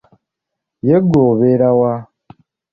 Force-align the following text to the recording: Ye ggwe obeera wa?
Ye 0.87 0.97
ggwe 1.03 1.19
obeera 1.31 1.69
wa? 1.79 1.93